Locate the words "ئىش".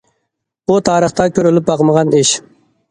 2.23-2.35